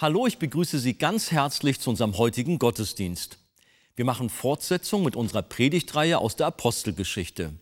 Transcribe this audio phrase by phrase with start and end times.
[0.00, 3.36] Hallo, ich begrüße Sie ganz herzlich zu unserem heutigen Gottesdienst.
[3.96, 7.52] Wir machen Fortsetzung mit unserer Predigtreihe aus der Apostelgeschichte.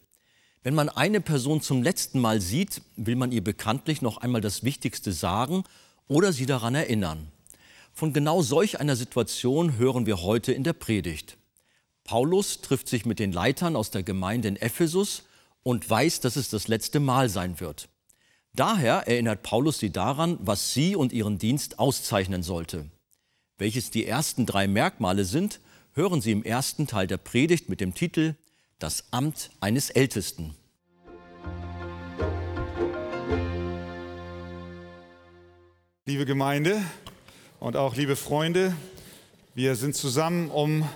[0.63, 4.63] Wenn man eine Person zum letzten Mal sieht, will man ihr bekanntlich noch einmal das
[4.63, 5.65] Wichtigste sagen
[6.07, 7.27] oder sie daran erinnern.
[7.93, 11.39] Von genau solch einer Situation hören wir heute in der Predigt.
[12.05, 15.25] Paulus trifft sich mit den Leitern aus der Gemeinde in Ephesus
[15.65, 17.89] und weiß, dass es das letzte Mal sein wird.
[18.55, 22.87] Daher erinnert Paulus sie daran, was sie und ihren Dienst auszeichnen sollte.
[23.59, 25.61] Welches die ersten drei Merkmale sind,
[25.93, 28.37] hören Sie im ersten Teil der Predigt mit dem Titel
[28.79, 30.55] Das Amt eines Ältesten.
[36.07, 36.81] Liebe Gemeinde
[37.59, 38.75] und auch liebe Freunde,
[39.55, 40.89] wir sind zusammen, um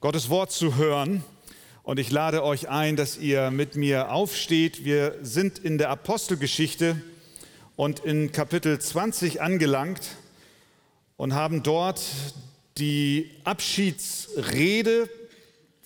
[0.00, 1.22] Gottes Wort zu hören.
[1.86, 4.84] Und ich lade euch ein, dass ihr mit mir aufsteht.
[4.84, 7.00] Wir sind in der Apostelgeschichte
[7.76, 10.16] und in Kapitel 20 angelangt
[11.16, 12.00] und haben dort
[12.76, 15.08] die Abschiedsrede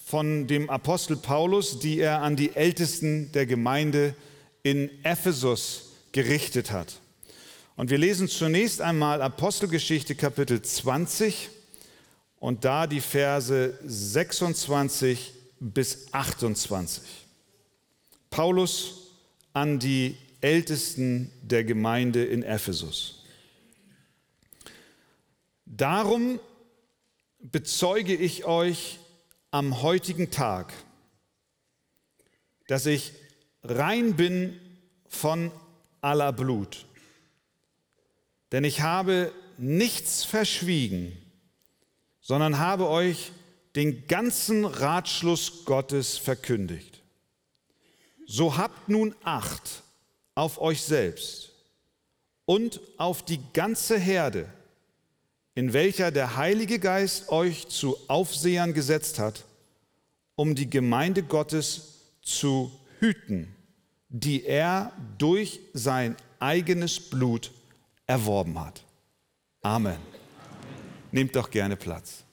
[0.03, 4.15] von dem Apostel Paulus, die er an die Ältesten der Gemeinde
[4.62, 6.95] in Ephesus gerichtet hat.
[7.77, 11.51] Und wir lesen zunächst einmal Apostelgeschichte Kapitel 20
[12.39, 17.03] und da die Verse 26 bis 28.
[18.30, 19.12] Paulus
[19.53, 23.25] an die Ältesten der Gemeinde in Ephesus.
[25.66, 26.41] Darum
[27.41, 28.98] bezeuge ich euch
[29.50, 30.72] am heutigen Tag,
[32.69, 33.12] dass ich
[33.62, 34.59] rein bin
[35.09, 35.53] von
[36.00, 36.87] aller Blut.
[38.53, 41.16] Denn ich habe nichts verschwiegen,
[42.20, 43.32] sondern habe euch
[43.76, 47.03] den ganzen Ratschluss Gottes verkündigt.
[48.26, 49.82] So habt nun Acht
[50.34, 51.53] auf euch selbst
[52.44, 54.48] und auf die ganze Herde,
[55.54, 59.44] in welcher der Heilige Geist euch zu Aufsehern gesetzt hat,
[60.37, 63.54] um die Gemeinde Gottes zu hüten,
[64.08, 67.52] die er durch sein eigenes Blut
[68.06, 68.82] erworben hat.
[69.62, 69.92] Amen.
[69.92, 70.00] Amen.
[71.12, 72.25] Nehmt doch gerne Platz.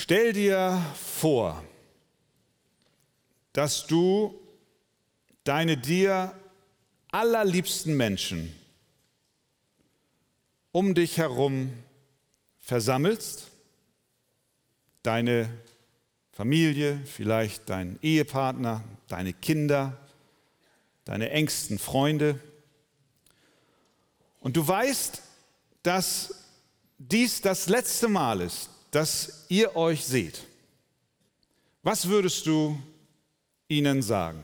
[0.00, 1.60] Stell dir vor,
[3.52, 4.32] dass du
[5.42, 6.32] deine dir
[7.10, 8.54] allerliebsten Menschen
[10.70, 11.72] um dich herum
[12.60, 13.50] versammelst,
[15.02, 15.50] deine
[16.30, 19.98] Familie, vielleicht dein Ehepartner, deine Kinder,
[21.06, 22.38] deine engsten Freunde.
[24.38, 25.22] Und du weißt,
[25.82, 26.34] dass
[26.98, 30.44] dies das letzte Mal ist, dass ihr euch seht.
[31.82, 32.78] Was würdest du
[33.68, 34.42] ihnen sagen?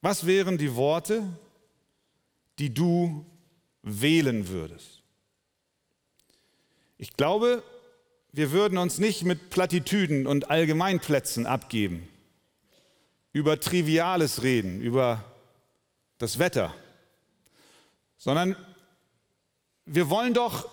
[0.00, 1.22] Was wären die Worte,
[2.58, 3.24] die du
[3.82, 5.02] wählen würdest?
[6.98, 7.62] Ich glaube,
[8.32, 12.08] wir würden uns nicht mit Plattitüden und Allgemeinplätzen abgeben,
[13.32, 15.24] über Triviales reden, über
[16.18, 16.74] das Wetter,
[18.16, 18.56] sondern
[19.86, 20.68] wir wollen doch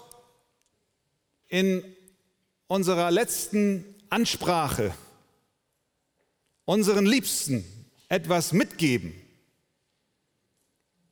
[1.51, 1.84] in
[2.67, 4.95] unserer letzten Ansprache
[6.63, 7.66] unseren Liebsten
[8.07, 9.13] etwas mitgeben,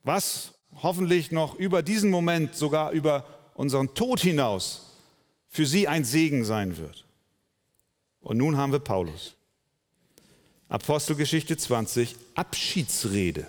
[0.04, 4.96] was hoffentlich noch über diesen Moment, sogar über unseren Tod hinaus,
[5.50, 7.04] für sie ein Segen sein wird.
[8.22, 9.36] Und nun haben wir Paulus.
[10.70, 13.46] Apostelgeschichte 20, Abschiedsrede.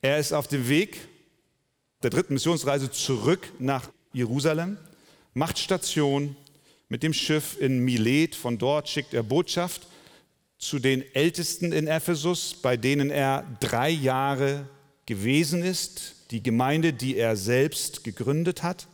[0.00, 1.08] Er ist auf dem Weg
[2.02, 4.76] der dritten Missionsreise zurück nach Jerusalem,
[5.34, 6.36] macht Station
[6.88, 8.34] mit dem Schiff in Milet.
[8.34, 9.86] Von dort schickt er Botschaft
[10.58, 14.68] zu den Ältesten in Ephesus, bei denen er drei Jahre
[15.06, 18.86] gewesen ist, die Gemeinde, die er selbst gegründet hat.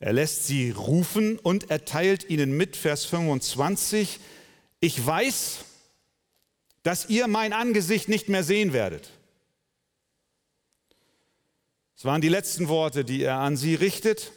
[0.00, 4.20] Er lässt sie rufen und erteilt ihnen mit, Vers 25,
[4.80, 5.58] ich weiß,
[6.82, 9.10] dass ihr mein Angesicht nicht mehr sehen werdet.
[12.04, 14.32] Waren die letzten Worte, die er an sie richtet,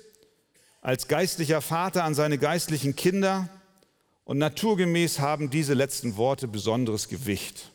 [0.80, 3.50] als geistlicher Vater an seine geistlichen Kinder.
[4.24, 7.72] Und naturgemäß haben diese letzten Worte besonderes Gewicht.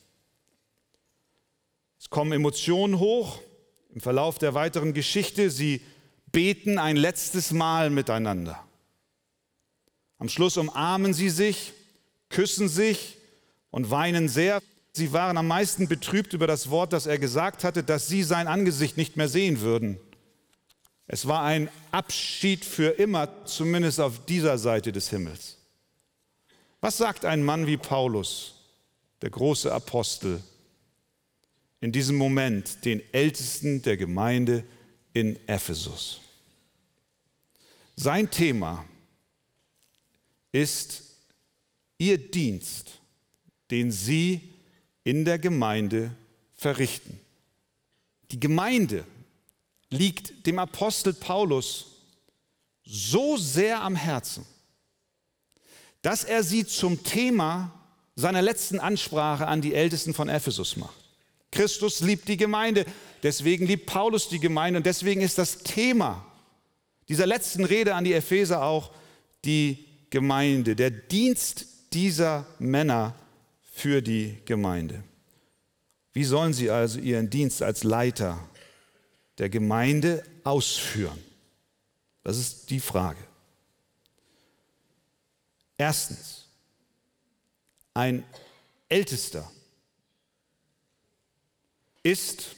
[1.99, 3.41] Es kommen Emotionen hoch
[3.95, 5.51] im Verlauf der weiteren Geschichte.
[5.51, 5.83] Sie
[6.31, 8.59] beten ein letztes Mal miteinander.
[10.19, 11.75] Am Schluss umarmen sie sich,
[12.31, 13.19] küssen sich
[13.71, 14.63] und weinen sehr.
[14.93, 18.47] Sie waren am meisten betrübt über das Wort, das er gesagt hatte, dass sie sein
[18.47, 19.99] Angesicht nicht mehr sehen würden.
[21.07, 25.59] Es war ein Abschied für immer, zumindest auf dieser Seite des Himmels.
[26.81, 28.55] Was sagt ein Mann wie Paulus,
[29.23, 30.43] der große Apostel,
[31.83, 34.65] in diesem Moment den Ältesten der Gemeinde
[35.13, 36.21] in Ephesus.
[37.97, 38.85] Sein Thema
[40.53, 41.03] ist
[41.99, 43.01] ihr Dienst,
[43.71, 44.52] den sie
[45.05, 46.13] in der Gemeinde
[46.55, 47.19] verrichten.
[48.31, 49.05] Die Gemeinde
[49.91, 51.87] liegt dem Apostel Paulus
[52.85, 54.47] so sehr am Herzen,
[56.03, 57.73] dass er sie zum Thema
[58.17, 60.97] seiner letzten Ansprache an die Ältesten von Ephesus macht.
[61.51, 62.87] Christus liebt die Gemeinde,
[63.23, 66.25] deswegen liebt Paulus die Gemeinde und deswegen ist das Thema
[67.09, 68.91] dieser letzten Rede an die Epheser auch
[69.45, 73.15] die Gemeinde, der Dienst dieser Männer
[73.73, 75.03] für die Gemeinde.
[76.13, 78.39] Wie sollen sie also ihren Dienst als Leiter
[79.39, 81.19] der Gemeinde ausführen?
[82.23, 83.19] Das ist die Frage.
[85.79, 86.47] Erstens,
[87.95, 88.25] ein
[88.89, 89.51] Ältester
[92.03, 92.55] ist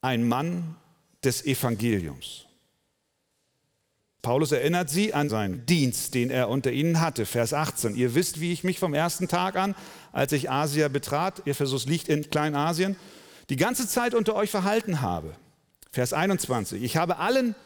[0.00, 0.76] ein Mann
[1.22, 2.46] des Evangeliums.
[4.22, 7.26] Paulus erinnert sie an seinen Dienst, den er unter ihnen hatte.
[7.26, 7.96] Vers 18.
[7.96, 9.74] Ihr wisst, wie ich mich vom ersten Tag an,
[10.12, 12.94] als ich Asia betrat, Ephesus liegt in Kleinasien,
[13.50, 15.34] die ganze Zeit unter euch verhalten habe.
[15.90, 16.84] Vers 21.
[16.84, 17.56] Ich habe allen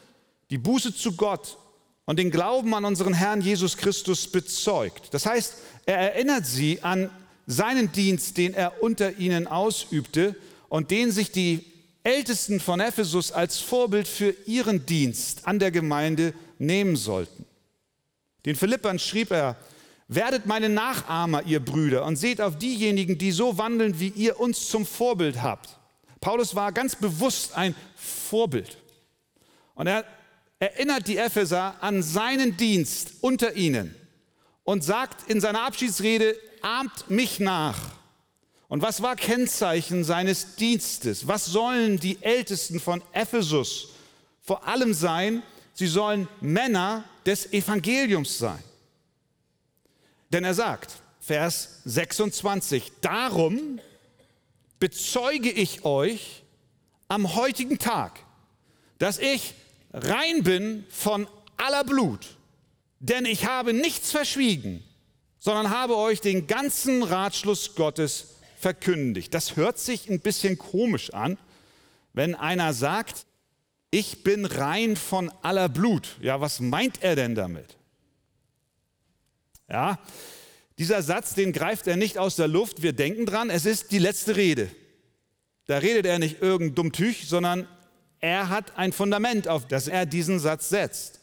[0.48, 1.58] die Buße zu Gott
[2.06, 5.12] und den Glauben an unseren Herrn Jesus Christus bezeugt.
[5.12, 7.10] Das heißt, er erinnert sie an
[7.46, 10.34] seinen Dienst, den er unter ihnen ausübte
[10.70, 11.75] und den sich die
[12.06, 17.44] Ältesten von Ephesus als Vorbild für ihren Dienst an der Gemeinde nehmen sollten.
[18.44, 19.56] Den Philippern schrieb er,
[20.06, 24.68] werdet meine Nachahmer, ihr Brüder, und seht auf diejenigen, die so wandeln, wie ihr uns
[24.68, 25.80] zum Vorbild habt.
[26.20, 28.78] Paulus war ganz bewusst ein Vorbild.
[29.74, 30.04] Und er
[30.60, 33.96] erinnert die Epheser an seinen Dienst unter ihnen
[34.62, 37.95] und sagt in seiner Abschiedsrede, ahmt mich nach.
[38.68, 41.28] Und was war Kennzeichen seines Dienstes?
[41.28, 43.90] Was sollen die Ältesten von Ephesus
[44.42, 45.42] vor allem sein?
[45.76, 48.62] sie sollen Männer des Evangeliums sein.
[50.32, 53.78] Denn er sagt, Vers 26, darum
[54.78, 56.42] bezeuge ich euch
[57.08, 58.18] am heutigen Tag,
[58.98, 59.54] dass ich
[59.92, 61.28] rein bin von
[61.58, 62.26] aller Blut,
[63.00, 64.82] denn ich habe nichts verschwiegen,
[65.38, 69.32] sondern habe euch den ganzen Ratschluss Gottes verkündigt.
[69.34, 71.38] Das hört sich ein bisschen komisch an,
[72.12, 73.26] wenn einer sagt,
[73.90, 76.16] ich bin rein von aller Blut.
[76.20, 77.76] Ja, was meint er denn damit?
[79.68, 79.98] Ja,
[80.78, 82.82] dieser Satz, den greift er nicht aus der Luft.
[82.82, 84.70] Wir denken dran, es ist die letzte Rede.
[85.66, 87.66] Da redet er nicht irgendein Dummtüch, sondern
[88.20, 91.20] er hat ein Fundament, auf das er diesen Satz setzt.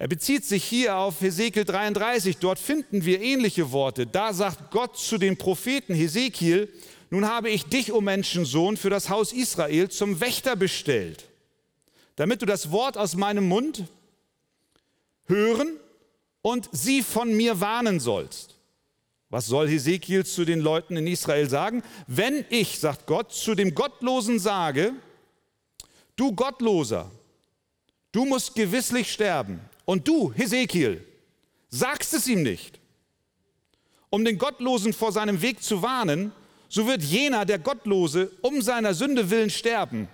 [0.00, 2.38] Er bezieht sich hier auf Hesekiel 33.
[2.38, 4.06] Dort finden wir ähnliche Worte.
[4.06, 6.72] Da sagt Gott zu dem Propheten Hesekiel,
[7.10, 11.26] nun habe ich dich, o oh Menschensohn, für das Haus Israel zum Wächter bestellt,
[12.16, 13.84] damit du das Wort aus meinem Mund
[15.26, 15.76] hören
[16.40, 18.54] und sie von mir warnen sollst.
[19.28, 21.82] Was soll Hesekiel zu den Leuten in Israel sagen?
[22.06, 24.94] Wenn ich, sagt Gott, zu dem Gottlosen sage,
[26.16, 27.10] du Gottloser,
[28.12, 31.04] du musst gewisslich sterben, und du, Hesekiel,
[31.68, 32.78] sagst es ihm nicht,
[34.08, 36.30] um den Gottlosen vor seinem Weg zu warnen,
[36.68, 40.08] so wird jener, der Gottlose, um seiner Sünde willen sterben.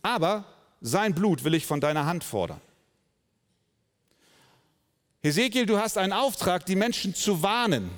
[0.00, 0.46] Aber
[0.80, 2.62] sein Blut will ich von deiner Hand fordern.
[5.22, 7.90] Hesekiel, du hast einen Auftrag, die Menschen zu warnen.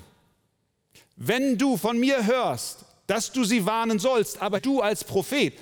[1.15, 5.53] Wenn du von mir hörst, dass du sie warnen sollst, aber du als Prophet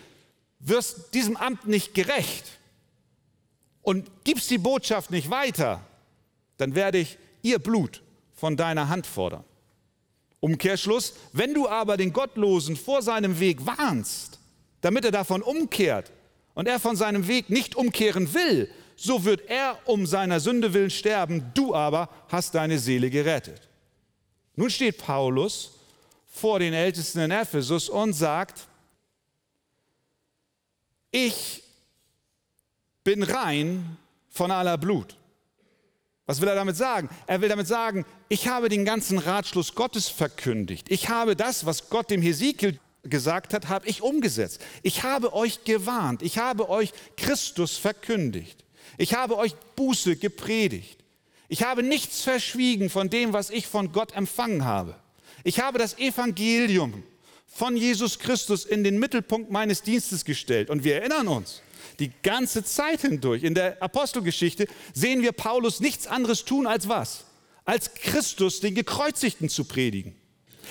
[0.58, 2.58] wirst diesem Amt nicht gerecht
[3.82, 5.82] und gibst die Botschaft nicht weiter,
[6.58, 8.02] dann werde ich ihr Blut
[8.34, 9.44] von deiner Hand fordern.
[10.40, 14.40] Umkehrschluss, wenn du aber den Gottlosen vor seinem Weg warnst,
[14.82, 16.12] damit er davon umkehrt
[16.56, 20.90] und er von seinem Weg nicht umkehren will, so wird er um seiner Sünde willen
[20.90, 23.68] sterben, du aber hast deine Seele gerettet.
[24.56, 25.80] Nun steht Paulus
[26.28, 28.68] vor den Ältesten in Ephesus und sagt,
[31.12, 31.61] ich
[33.12, 33.98] bin rein
[34.30, 35.18] von aller Blut.
[36.28, 37.10] Was will er damit sagen?
[37.28, 40.88] Er will damit sagen, ich habe den ganzen Ratschluss Gottes verkündigt.
[40.90, 44.62] Ich habe das, was Gott dem Hesekiel gesagt hat, habe ich umgesetzt.
[44.82, 46.22] Ich habe euch gewarnt.
[46.22, 48.64] Ich habe euch Christus verkündigt.
[48.98, 51.04] Ich habe euch Buße gepredigt.
[51.50, 54.96] Ich habe nichts verschwiegen von dem, was ich von Gott empfangen habe.
[55.44, 57.04] Ich habe das Evangelium
[57.46, 60.70] von Jesus Christus in den Mittelpunkt meines Dienstes gestellt.
[60.70, 61.62] Und wir erinnern uns,
[62.02, 67.26] die ganze Zeit hindurch in der Apostelgeschichte sehen wir Paulus nichts anderes tun als was?
[67.64, 70.16] Als Christus den Gekreuzigten zu predigen.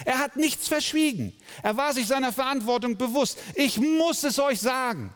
[0.05, 1.33] Er hat nichts verschwiegen.
[1.63, 3.39] Er war sich seiner Verantwortung bewusst.
[3.55, 5.15] Ich muss es euch sagen.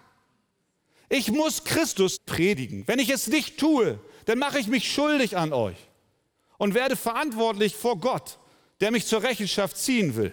[1.09, 2.85] Ich muss Christus predigen.
[2.87, 5.77] Wenn ich es nicht tue, dann mache ich mich schuldig an euch
[6.59, 8.39] und werde verantwortlich vor Gott,
[8.81, 10.33] der mich zur Rechenschaft ziehen will.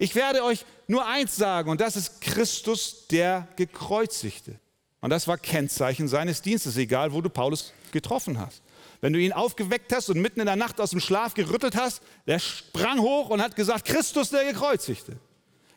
[0.00, 4.58] Ich werde euch nur eins sagen, und das ist Christus, der gekreuzigte.
[5.02, 8.62] Und das war Kennzeichen seines Dienstes, egal wo du Paulus getroffen hast.
[9.02, 12.00] Wenn du ihn aufgeweckt hast und mitten in der Nacht aus dem Schlaf gerüttelt hast,
[12.26, 15.18] der sprang hoch und hat gesagt, Christus der Gekreuzigte.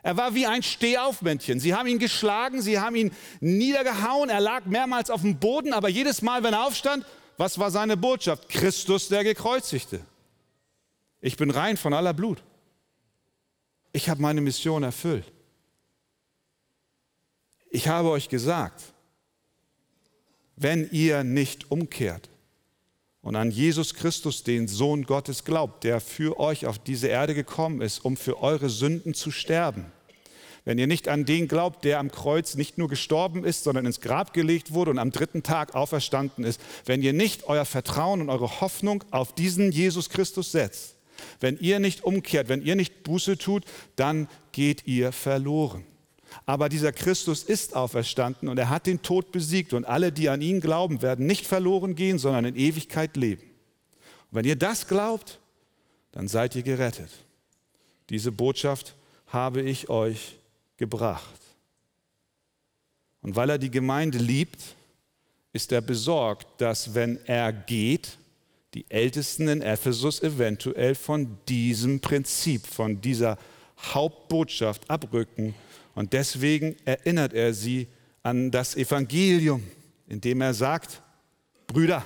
[0.04, 1.60] Er war wie ein Stehaufmännchen.
[1.60, 3.12] Sie haben ihn geschlagen, sie haben ihn
[3.42, 7.72] niedergehauen, er lag mehrmals auf dem Boden, aber jedes Mal, wenn er aufstand, was war
[7.72, 8.48] seine Botschaft?
[8.48, 10.00] Christus der Gekreuzigte.
[11.20, 12.42] Ich bin rein von aller Blut.
[13.94, 15.32] Ich habe meine Mission erfüllt.
[17.70, 18.84] Ich habe euch gesagt,
[20.56, 22.30] wenn ihr nicht umkehrt
[23.22, 27.82] und an Jesus Christus, den Sohn Gottes, glaubt, der für euch auf diese Erde gekommen
[27.82, 29.86] ist, um für eure Sünden zu sterben,
[30.66, 34.02] wenn ihr nicht an den glaubt, der am Kreuz nicht nur gestorben ist, sondern ins
[34.02, 38.30] Grab gelegt wurde und am dritten Tag auferstanden ist, wenn ihr nicht euer Vertrauen und
[38.30, 40.96] eure Hoffnung auf diesen Jesus Christus setzt,
[41.40, 43.66] wenn ihr nicht umkehrt, wenn ihr nicht Buße tut,
[43.96, 45.86] dann geht ihr verloren.
[46.46, 50.42] Aber dieser Christus ist auferstanden und er hat den Tod besiegt und alle, die an
[50.42, 53.44] ihn glauben, werden nicht verloren gehen, sondern in Ewigkeit leben.
[54.32, 55.40] Und wenn ihr das glaubt,
[56.12, 57.12] dann seid ihr gerettet.
[58.10, 58.96] Diese Botschaft
[59.28, 60.38] habe ich euch
[60.78, 61.40] gebracht.
[63.22, 64.62] Und weil er die Gemeinde liebt,
[65.54, 68.18] ist er besorgt, dass wenn er geht,
[68.74, 73.38] die Ältesten in Ephesus eventuell von diesem Prinzip, von dieser
[73.78, 75.54] Hauptbotschaft abrücken.
[75.96, 77.88] Und deswegen erinnert er sie
[78.24, 79.64] an das Evangelium,
[80.08, 81.02] indem er sagt,
[81.68, 82.06] Brüder,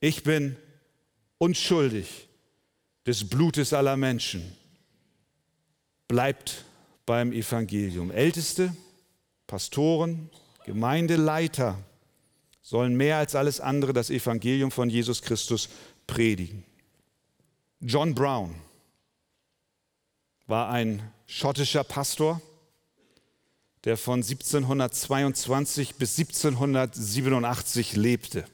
[0.00, 0.56] ich bin
[1.38, 2.28] unschuldig
[3.06, 4.42] des Blutes aller Menschen.
[6.08, 6.64] Bleibt
[7.06, 8.10] beim Evangelium.
[8.10, 8.76] Älteste,
[9.46, 10.28] Pastoren,
[10.64, 11.78] Gemeindeleiter
[12.66, 15.68] sollen mehr als alles andere das Evangelium von Jesus Christus
[16.08, 16.64] predigen.
[17.78, 18.56] John Brown
[20.48, 22.42] war ein schottischer Pastor,
[23.84, 28.44] der von 1722 bis 1787 lebte.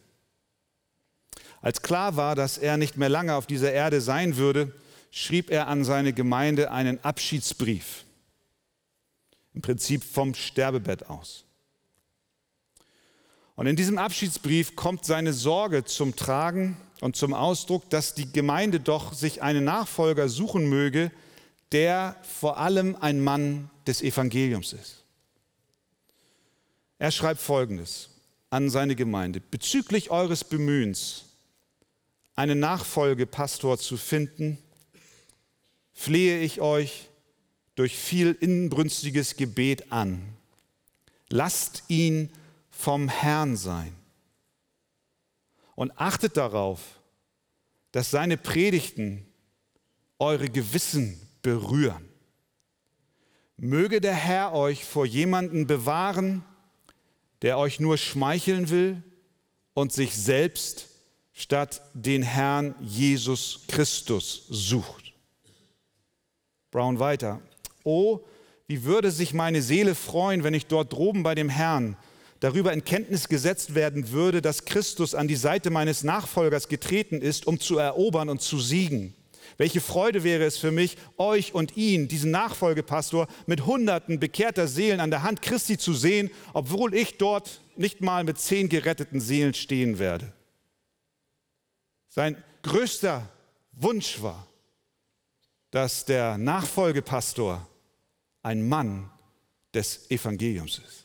[1.63, 4.75] Als klar war, dass er nicht mehr lange auf dieser Erde sein würde,
[5.11, 8.05] schrieb er an seine Gemeinde einen Abschiedsbrief,
[9.55, 11.47] im Prinzip vom Sterbebett aus.
[13.55, 18.81] Und in diesem Abschiedsbrief kommt seine Sorge zum Tragen und zum Ausdruck, dass die Gemeinde
[18.81, 21.11] doch sich einen Nachfolger suchen möge,
[21.73, 25.03] der vor allem ein Mann des Evangeliums ist.
[26.99, 28.11] Er schreibt Folgendes
[28.51, 29.41] an seine Gemeinde.
[29.41, 31.25] Bezüglich eures Bemühens,
[32.37, 34.59] einen Nachfolgepastor zu finden,
[35.93, 37.09] flehe ich euch
[37.75, 40.23] durch viel inbrünstiges Gebet an.
[41.29, 42.31] Lasst ihn
[42.73, 43.95] vom Herrn sein.
[45.77, 46.81] Und achtet darauf,
[47.93, 49.25] dass seine Predigten
[50.19, 52.09] eure Gewissen berühren.
[53.57, 56.45] Möge der Herr euch vor jemanden bewahren,
[57.43, 59.03] der euch nur schmeicheln will
[59.75, 60.89] und sich selbst
[61.33, 65.13] statt den Herrn Jesus Christus sucht.
[66.71, 67.41] Brown weiter.
[67.85, 68.21] Oh,
[68.67, 71.97] wie würde sich meine Seele freuen, wenn ich dort droben bei dem Herrn
[72.43, 77.47] darüber in Kenntnis gesetzt werden würde, dass Christus an die Seite meines Nachfolgers getreten ist,
[77.47, 79.15] um zu erobern und zu siegen.
[79.59, 84.99] Welche Freude wäre es für mich, euch und ihn, diesen Nachfolgepastor, mit Hunderten bekehrter Seelen
[84.99, 89.55] an der Hand Christi zu sehen, obwohl ich dort nicht mal mit zehn geretteten Seelen
[89.55, 90.33] stehen werde.
[92.09, 93.29] Sein größter
[93.71, 94.49] Wunsch war,
[95.71, 97.69] dass der Nachfolgepastor
[98.43, 99.11] ein Mann
[99.73, 101.02] des Evangeliums ist.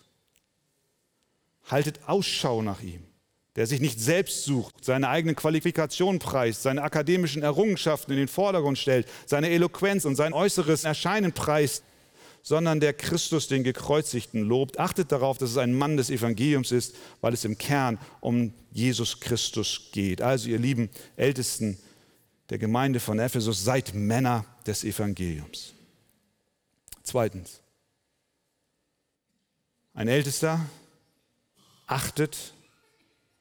[1.67, 3.03] Haltet Ausschau nach ihm,
[3.55, 8.77] der sich nicht selbst sucht, seine eigenen Qualifikationen preist, seine akademischen Errungenschaften in den Vordergrund
[8.77, 11.83] stellt, seine Eloquenz und sein äußeres Erscheinen preist,
[12.41, 14.79] sondern der Christus den Gekreuzigten lobt.
[14.79, 19.19] Achtet darauf, dass es ein Mann des Evangeliums ist, weil es im Kern um Jesus
[19.19, 20.21] Christus geht.
[20.21, 21.77] Also ihr lieben Ältesten
[22.49, 25.73] der Gemeinde von Ephesus, seid Männer des Evangeliums.
[27.03, 27.59] Zweitens,
[29.93, 30.65] ein Ältester
[31.87, 32.53] achtet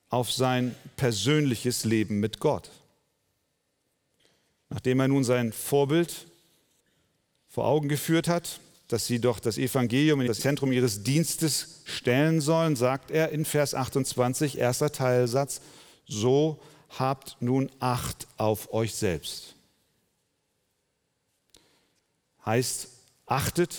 [0.09, 2.71] auf sein persönliches Leben mit Gott.
[4.71, 6.27] Nachdem er nun sein Vorbild
[7.49, 12.41] vor Augen geführt hat, dass sie doch das Evangelium in das Zentrum ihres Dienstes stellen
[12.41, 15.61] sollen, sagt er in Vers 28, erster Teilsatz,
[16.07, 16.61] so
[16.91, 19.55] habt nun Acht auf euch selbst.
[22.45, 22.89] heißt,
[23.27, 23.77] achtet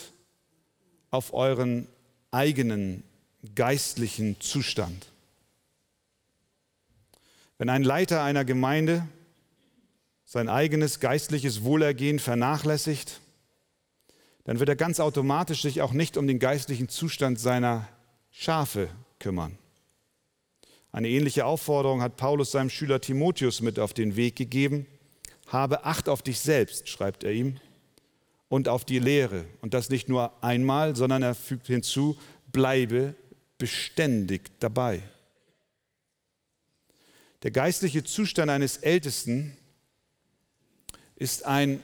[1.09, 1.87] auf euren
[2.31, 3.03] eigenen
[3.55, 5.07] geistlichen Zustand.
[7.57, 9.07] Wenn ein Leiter einer Gemeinde
[10.25, 13.21] sein eigenes geistliches Wohlergehen vernachlässigt,
[14.43, 17.87] dann wird er ganz automatisch sich auch nicht um den geistlichen Zustand seiner
[18.31, 18.89] Schafe
[19.19, 19.57] kümmern.
[20.91, 24.85] Eine ähnliche Aufforderung hat Paulus seinem Schüler Timotheus mit auf den Weg gegeben.
[25.47, 27.59] Habe Acht auf dich selbst, schreibt er ihm,
[28.49, 29.45] und auf die Lehre.
[29.61, 32.17] Und das nicht nur einmal, sondern er fügt hinzu,
[32.51, 33.15] bleibe
[33.57, 35.01] beständig dabei.
[37.43, 39.55] Der geistliche Zustand eines Ältesten
[41.15, 41.83] ist ein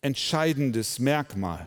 [0.00, 1.66] entscheidendes Merkmal.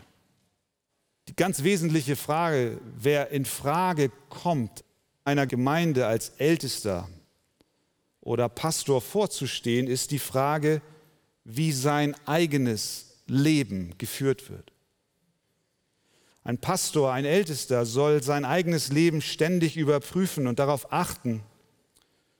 [1.28, 4.84] Die ganz wesentliche Frage, wer in Frage kommt,
[5.24, 7.08] einer Gemeinde als Ältester
[8.20, 10.82] oder Pastor vorzustehen, ist die Frage,
[11.44, 14.71] wie sein eigenes Leben geführt wird.
[16.44, 21.42] Ein Pastor, ein Ältester soll sein eigenes Leben ständig überprüfen und darauf achten,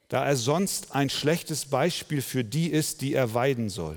[0.09, 3.97] da er sonst ein schlechtes Beispiel für die ist, die er weiden soll.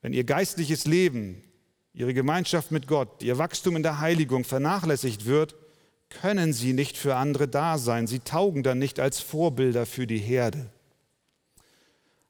[0.00, 1.42] Wenn ihr geistliches Leben,
[1.92, 5.56] ihre Gemeinschaft mit Gott, ihr Wachstum in der Heiligung vernachlässigt wird,
[6.08, 8.06] können sie nicht für andere da sein.
[8.06, 10.70] Sie taugen dann nicht als Vorbilder für die Herde.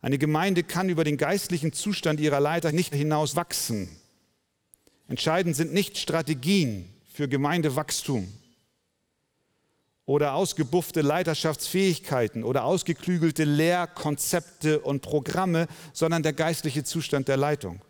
[0.00, 3.97] Eine Gemeinde kann über den geistlichen Zustand ihrer Leiter nicht hinaus wachsen.
[5.08, 8.32] Entscheidend sind nicht Strategien für Gemeindewachstum
[10.04, 17.80] oder ausgebuffte Leiterschaftsfähigkeiten oder ausgeklügelte Lehrkonzepte und Programme, sondern der geistliche Zustand der Leitung.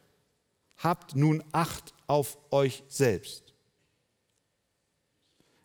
[0.79, 3.55] Habt nun Acht auf euch selbst.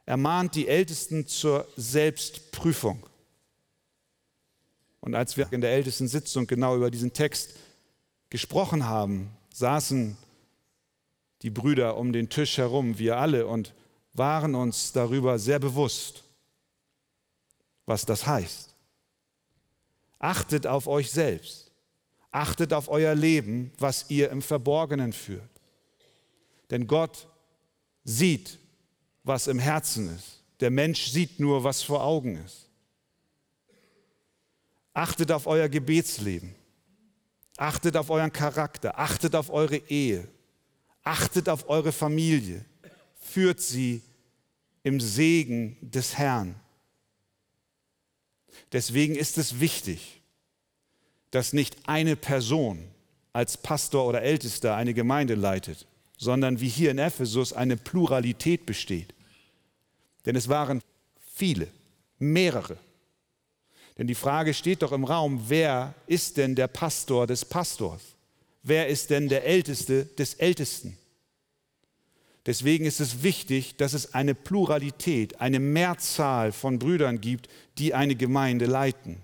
[0.06, 3.06] Er mahnt die Ältesten zur Selbstprüfung.
[5.00, 7.56] Und als wir in der ältesten Sitzung genau über diesen Text
[8.30, 10.18] gesprochen haben, saßen
[11.44, 13.74] die Brüder um den Tisch herum, wir alle, und
[14.14, 16.24] waren uns darüber sehr bewusst,
[17.86, 18.74] was das heißt.
[20.20, 21.72] Achtet auf euch selbst.
[22.32, 25.50] Achtet auf euer Leben, was ihr im Verborgenen führt.
[26.72, 27.28] Denn Gott
[28.06, 28.58] sieht,
[29.24, 30.42] was im Herzen ist.
[30.62, 32.70] Der Mensch sieht nur, was vor Augen ist.
[34.94, 36.56] Achtet auf euer Gebetsleben.
[37.58, 38.98] Achtet auf euren Charakter.
[38.98, 40.28] Achtet auf eure Ehe.
[41.04, 42.64] Achtet auf eure Familie.
[43.20, 44.02] Führt sie
[44.84, 46.56] im Segen des Herrn.
[48.72, 50.22] Deswegen ist es wichtig,
[51.32, 52.88] dass nicht eine Person
[53.32, 55.88] als Pastor oder Ältester eine Gemeinde leitet,
[56.18, 59.14] sondern wie hier in Ephesus eine Pluralität besteht.
[60.26, 60.82] Denn es waren
[61.36, 61.68] viele,
[62.20, 62.78] mehrere.
[63.98, 68.13] Denn die Frage steht doch im Raum, wer ist denn der Pastor des Pastors?
[68.64, 70.98] Wer ist denn der Älteste des Ältesten?
[72.46, 77.48] Deswegen ist es wichtig, dass es eine Pluralität, eine Mehrzahl von Brüdern gibt,
[77.78, 79.18] die eine Gemeinde leiten.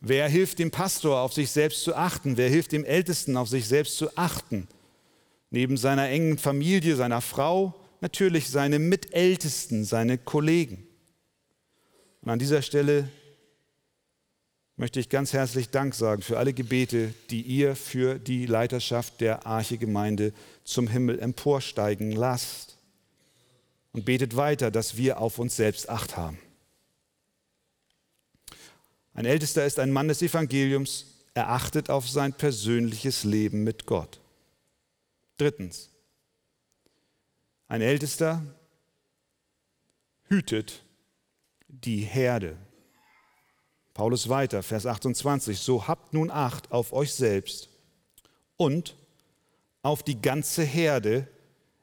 [0.00, 2.36] Wer hilft dem Pastor, auf sich selbst zu achten?
[2.36, 4.68] Wer hilft dem Ältesten, auf sich selbst zu achten?
[5.50, 10.86] Neben seiner engen Familie, seiner Frau, natürlich seine Mitältesten, seine Kollegen.
[12.22, 13.08] Und an dieser Stelle
[14.76, 19.46] möchte ich ganz herzlich Dank sagen für alle Gebete, die ihr für die Leiterschaft der
[19.46, 20.32] Arche-Gemeinde
[20.64, 22.78] zum Himmel emporsteigen lasst.
[23.92, 26.38] Und betet weiter, dass wir auf uns selbst Acht haben.
[29.14, 34.20] Ein Ältester ist ein Mann des Evangeliums, er achtet auf sein persönliches Leben mit Gott.
[35.38, 35.88] Drittens,
[37.68, 38.42] ein Ältester
[40.28, 40.82] hütet
[41.68, 42.58] die Herde.
[43.96, 47.70] Paulus weiter, Vers 28, so habt nun Acht auf euch selbst
[48.58, 48.94] und
[49.80, 51.26] auf die ganze Herde,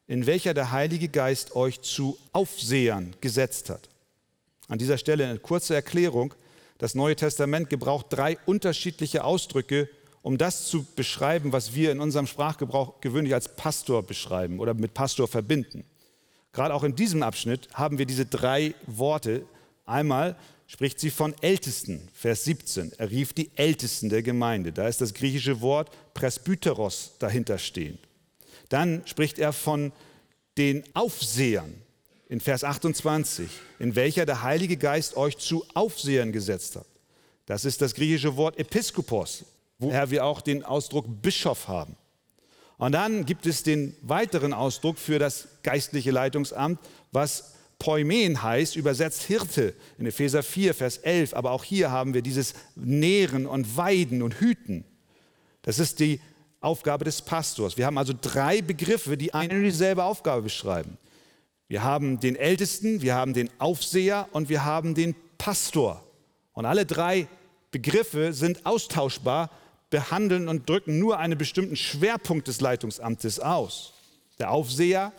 [0.06, 3.90] in welcher der Heilige Geist euch zu Aufsehern gesetzt hat.
[4.68, 6.36] An dieser Stelle eine kurze Erklärung.
[6.78, 9.90] Das Neue Testament gebraucht drei unterschiedliche Ausdrücke,
[10.22, 14.94] um das zu beschreiben, was wir in unserem Sprachgebrauch gewöhnlich als Pastor beschreiben oder mit
[14.94, 15.84] Pastor verbinden.
[16.52, 19.48] Gerade auch in diesem Abschnitt haben wir diese drei Worte.
[19.88, 20.36] Einmal
[20.74, 22.94] spricht sie von Ältesten, Vers 17.
[22.98, 24.74] Er rief die Ältesten der Gemeinde.
[24.74, 28.00] Da ist das griechische Wort Presbyteros dahinter stehen.
[28.70, 29.92] Dann spricht er von
[30.58, 31.76] den Aufsehern
[32.28, 36.88] in Vers 28, in welcher der Heilige Geist euch zu Aufsehern gesetzt hat.
[37.46, 39.46] Das ist das griechische Wort Episkopos,
[39.78, 41.96] woher wir auch den Ausdruck Bischof haben.
[42.80, 46.80] Und dann gibt es den weiteren Ausdruck für das geistliche Leitungsamt,
[47.12, 51.34] was Poimen heißt, übersetzt Hirte in Epheser 4, Vers 11.
[51.34, 54.86] Aber auch hier haben wir dieses Nähren und Weiden und Hüten.
[55.64, 56.22] Das ist die
[56.62, 57.76] Aufgabe des Pastors.
[57.76, 60.98] Wir haben also drei Begriffe, die eine dieselbe Aufgabe beschreiben.
[61.68, 66.08] Wir haben den Ältesten, wir haben den Aufseher und wir haben den Pastor.
[66.54, 67.28] Und alle drei
[67.70, 69.50] Begriffe sind austauschbar,
[69.90, 73.92] behandeln und drücken nur einen bestimmten Schwerpunkt des Leitungsamtes aus.
[74.40, 75.12] Der Aufseher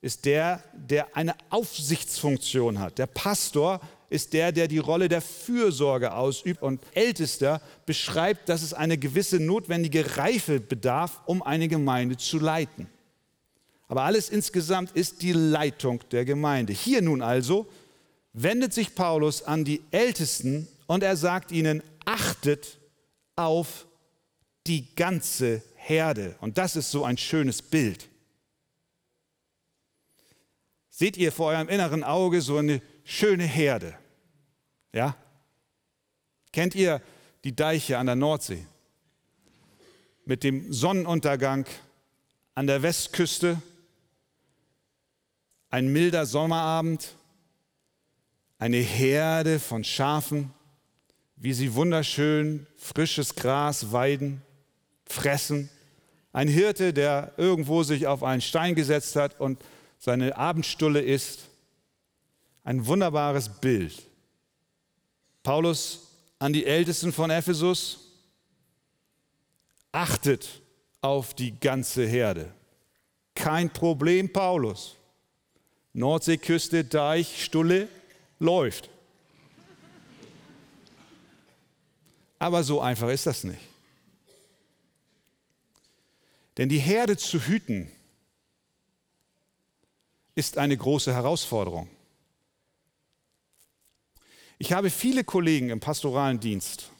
[0.00, 2.98] ist der, der eine Aufsichtsfunktion hat.
[2.98, 3.80] Der Pastor
[4.10, 6.62] ist der, der die Rolle der Fürsorge ausübt.
[6.62, 12.88] Und Ältester beschreibt, dass es eine gewisse notwendige Reife bedarf, um eine Gemeinde zu leiten.
[13.88, 16.72] Aber alles insgesamt ist die Leitung der Gemeinde.
[16.72, 17.66] Hier nun also
[18.32, 22.78] wendet sich Paulus an die Ältesten und er sagt ihnen, achtet
[23.34, 23.86] auf
[24.66, 26.36] die ganze Herde.
[26.40, 28.08] Und das ist so ein schönes Bild.
[30.98, 33.94] Seht ihr vor eurem inneren Auge so eine schöne Herde?
[34.92, 35.14] Ja?
[36.50, 37.00] Kennt ihr
[37.44, 38.66] die Deiche an der Nordsee?
[40.24, 41.66] Mit dem Sonnenuntergang
[42.56, 43.62] an der Westküste,
[45.70, 47.14] ein milder Sommerabend,
[48.58, 50.52] eine Herde von Schafen,
[51.36, 54.42] wie sie wunderschön frisches Gras weiden,
[55.06, 55.70] fressen.
[56.32, 59.62] Ein Hirte, der irgendwo sich auf einen Stein gesetzt hat und
[59.98, 61.48] seine Abendstulle isst.
[62.64, 64.02] Ein wunderbares Bild.
[65.42, 66.08] Paulus
[66.38, 68.12] an die Ältesten von Ephesus,
[69.92, 70.60] achtet
[71.00, 72.52] auf die ganze Herde.
[73.34, 74.96] Kein Problem, Paulus.
[75.94, 77.88] Nordseeküste, Deich, Stulle,
[78.38, 78.90] läuft.
[82.38, 83.60] Aber so einfach ist das nicht.
[86.56, 87.90] Denn die Herde zu hüten
[90.38, 91.88] ist eine große Herausforderung.
[94.56, 96.92] Ich habe viele Kollegen im pastoralen Dienst.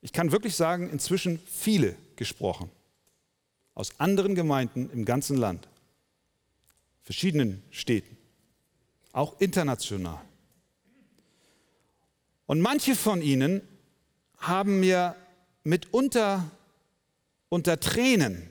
[0.00, 2.70] Ich kann wirklich sagen, inzwischen viele gesprochen.
[3.74, 5.68] Aus anderen Gemeinden im ganzen Land,
[7.02, 8.16] verschiedenen Städten,
[9.12, 10.20] auch international.
[12.46, 13.62] Und manche von ihnen
[14.38, 15.16] haben mir
[15.64, 16.48] mitunter
[17.48, 18.48] unter Tränen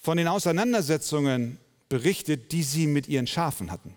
[0.00, 1.58] von den Auseinandersetzungen
[1.88, 3.94] berichtet, die sie mit ihren Schafen hatten.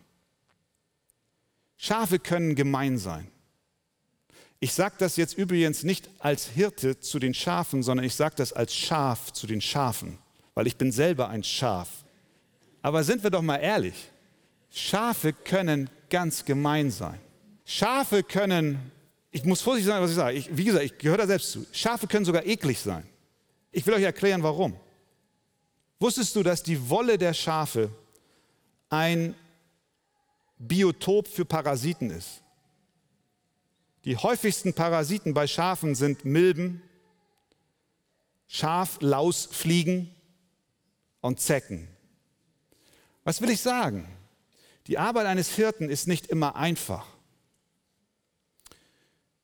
[1.77, 3.27] Schafe können gemein sein.
[4.59, 8.53] Ich sage das jetzt übrigens nicht als Hirte zu den Schafen, sondern ich sage das
[8.53, 10.17] als Schaf zu den Schafen,
[10.53, 11.89] weil ich bin selber ein Schaf.
[12.81, 14.09] Aber sind wir doch mal ehrlich,
[14.69, 17.19] Schafe können ganz gemein sein.
[17.65, 18.91] Schafe können,
[19.31, 20.37] ich muss vorsichtig sein, was ich sage.
[20.37, 21.65] Ich, wie gesagt, ich gehöre da selbst zu.
[21.71, 23.05] Schafe können sogar eklig sein.
[23.71, 24.75] Ich will euch erklären, warum.
[26.03, 27.89] Wusstest du, dass die Wolle der Schafe
[28.89, 29.35] ein
[30.57, 32.43] Biotop für Parasiten ist?
[34.03, 36.81] Die häufigsten Parasiten bei Schafen sind Milben,
[38.47, 40.13] Schaflausfliegen
[41.21, 41.87] und Zecken.
[43.23, 44.05] Was will ich sagen?
[44.87, 47.07] Die Arbeit eines Hirten ist nicht immer einfach.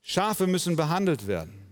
[0.02, 1.69] Schafe müssen behandelt werden.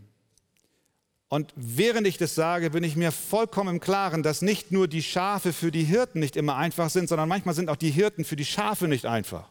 [1.30, 5.04] Und während ich das sage, bin ich mir vollkommen im Klaren, dass nicht nur die
[5.04, 8.38] Schafe für die Hirten nicht immer einfach sind, sondern manchmal sind auch die Hirten für
[8.38, 9.50] die Schafe nicht einfach.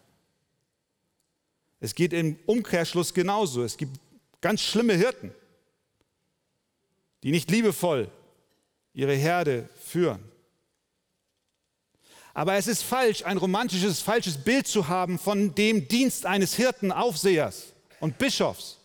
[1.81, 3.63] Es geht im Umkehrschluss genauso.
[3.63, 4.01] Es gibt
[4.41, 5.33] ganz schlimme Hirten,
[7.23, 8.11] die nicht liebevoll
[8.95, 10.21] ihre Herde führen.
[12.33, 16.93] Aber es ist falsch, ein romantisches, falsches Bild zu haben von dem Dienst eines Hirten,
[16.93, 18.79] Aufsehers und Bischofs.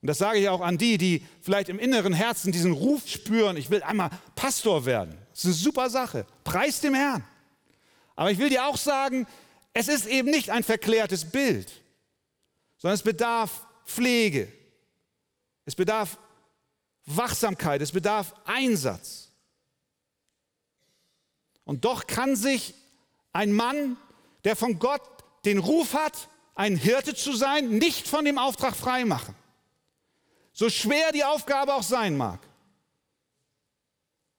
[0.00, 3.56] Und das sage ich auch an die, die vielleicht im inneren Herzen diesen Ruf spüren,
[3.56, 5.18] ich will einmal Pastor werden.
[5.30, 6.26] Das ist eine super Sache.
[6.44, 7.24] Preis dem Herrn.
[8.14, 9.26] Aber ich will dir auch sagen,
[9.72, 11.70] es ist eben nicht ein verklärtes Bild,
[12.76, 14.52] sondern es bedarf Pflege.
[15.64, 16.18] Es bedarf
[17.06, 19.30] Wachsamkeit, es bedarf Einsatz.
[21.64, 22.74] Und doch kann sich
[23.32, 23.96] ein Mann,
[24.44, 25.02] der von Gott
[25.44, 29.34] den Ruf hat, ein Hirte zu sein, nicht von dem Auftrag freimachen.
[30.58, 32.40] So schwer die Aufgabe auch sein mag.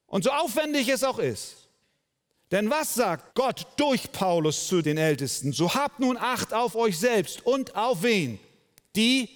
[0.05, 1.69] Und so aufwendig es auch ist.
[2.51, 5.53] Denn was sagt Gott durch Paulus zu den Ältesten?
[5.53, 8.37] So habt nun Acht auf euch selbst und auf wen?
[8.97, 9.29] Die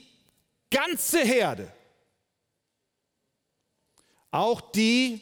[0.70, 1.72] ganze Herde.
[4.32, 5.22] Auch die,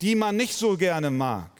[0.00, 1.50] die man nicht so gerne mag.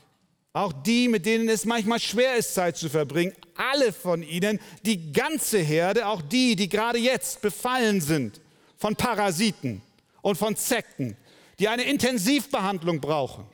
[0.54, 3.34] Auch die, mit denen es manchmal schwer ist, Zeit zu verbringen.
[3.56, 8.41] Alle von ihnen, die ganze Herde, auch die, die gerade jetzt befallen sind
[8.82, 9.80] von Parasiten
[10.22, 11.16] und von Sekten,
[11.60, 13.46] die eine Intensivbehandlung brauchen.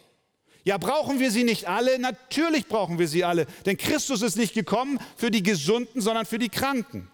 [0.64, 1.98] Ja, brauchen wir sie nicht alle?
[1.98, 6.38] Natürlich brauchen wir sie alle, denn Christus ist nicht gekommen für die Gesunden, sondern für
[6.38, 7.10] die Kranken.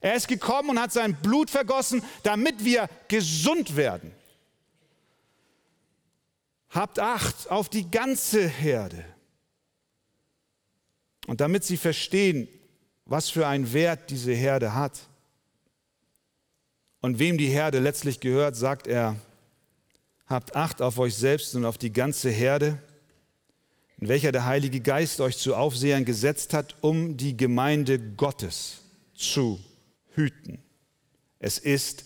[0.00, 4.10] Er ist gekommen und hat sein Blut vergossen, damit wir gesund werden.
[6.70, 9.04] Habt Acht auf die ganze Herde.
[11.28, 12.48] Und damit sie verstehen,
[13.04, 15.06] was für einen Wert diese Herde hat
[17.02, 19.16] und wem die Herde letztlich gehört, sagt er,
[20.26, 22.78] habt Acht auf euch selbst und auf die ganze Herde,
[23.98, 28.78] in welcher der Heilige Geist euch zu Aufsehern gesetzt hat, um die Gemeinde Gottes
[29.14, 29.60] zu
[30.14, 30.58] hüten.
[31.38, 32.04] Es ist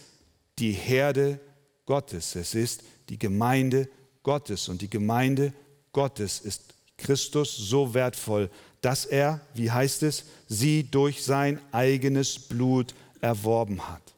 [0.59, 1.39] die Herde
[1.85, 3.89] Gottes, es ist die Gemeinde
[4.23, 5.53] Gottes und die Gemeinde
[5.93, 12.95] Gottes ist Christus so wertvoll, dass er, wie heißt es, sie durch sein eigenes Blut
[13.21, 14.16] erworben hat.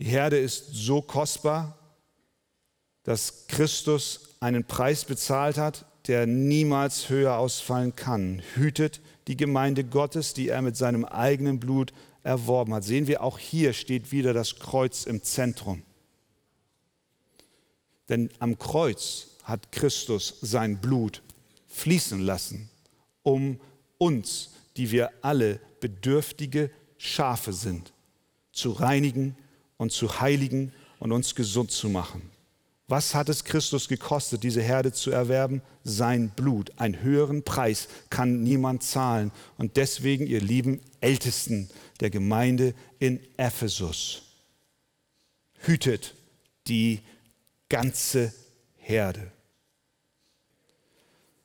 [0.00, 1.78] Die Herde ist so kostbar,
[3.02, 8.42] dass Christus einen Preis bezahlt hat, der niemals höher ausfallen kann.
[8.54, 12.82] Hütet die Gemeinde Gottes, die er mit seinem eigenen Blut erworben hat.
[12.82, 15.82] Sehen wir, auch hier steht wieder das Kreuz im Zentrum.
[18.08, 21.22] Denn am Kreuz hat Christus sein Blut
[21.68, 22.70] fließen lassen,
[23.22, 23.60] um
[23.98, 27.92] uns, die wir alle bedürftige Schafe sind,
[28.50, 29.36] zu reinigen
[29.80, 32.20] und zu heiligen und uns gesund zu machen.
[32.86, 35.62] Was hat es Christus gekostet, diese Herde zu erwerben?
[35.84, 36.70] Sein Blut.
[36.76, 39.32] Einen höheren Preis kann niemand zahlen.
[39.56, 44.20] Und deswegen, ihr lieben Ältesten der Gemeinde in Ephesus,
[45.60, 46.14] hütet
[46.66, 47.00] die
[47.70, 48.34] ganze
[48.76, 49.32] Herde.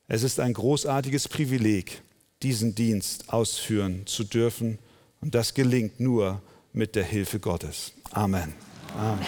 [0.08, 2.02] Es ist ein großartiges Privileg,
[2.42, 4.78] diesen Dienst ausführen zu dürfen.
[5.22, 6.42] Und das gelingt nur
[6.76, 7.92] mit der Hilfe Gottes.
[8.12, 8.52] Amen.
[8.96, 9.26] Amen.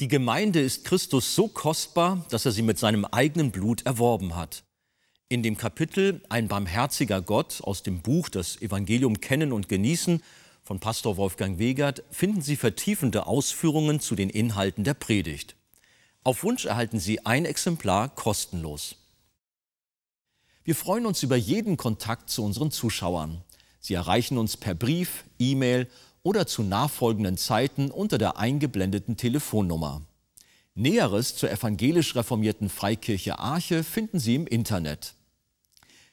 [0.00, 4.64] Die Gemeinde ist Christus so kostbar, dass er sie mit seinem eigenen Blut erworben hat.
[5.28, 10.22] In dem Kapitel Ein barmherziger Gott aus dem Buch Das Evangelium kennen und genießen
[10.64, 15.54] von Pastor Wolfgang Wegert finden Sie vertiefende Ausführungen zu den Inhalten der Predigt.
[16.24, 18.96] Auf Wunsch erhalten Sie ein Exemplar kostenlos.
[20.66, 23.42] Wir freuen uns über jeden Kontakt zu unseren Zuschauern.
[23.80, 25.88] Sie erreichen uns per Brief, E-Mail
[26.22, 30.00] oder zu nachfolgenden Zeiten unter der eingeblendeten Telefonnummer.
[30.74, 35.12] Näheres zur evangelisch reformierten Freikirche Arche finden Sie im Internet.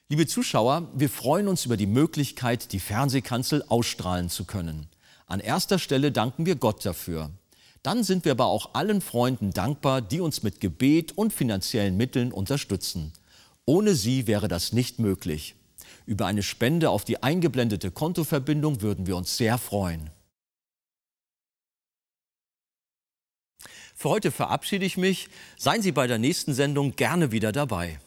[0.10, 4.88] Liebe Zuschauer, wir freuen uns über die Möglichkeit, die Fernsehkanzel ausstrahlen zu können.
[5.28, 7.32] An erster Stelle danken wir Gott dafür.
[7.84, 12.34] Dann sind wir aber auch allen Freunden dankbar, die uns mit Gebet und finanziellen Mitteln
[12.34, 13.14] unterstützen.
[13.72, 15.56] Ohne sie wäre das nicht möglich.
[16.06, 20.10] Über eine Spende auf die eingeblendete Kontoverbindung würden wir uns sehr freuen.
[23.96, 25.30] Für heute verabschiede ich mich.
[25.58, 27.98] Seien Sie bei der nächsten Sendung gerne wieder dabei.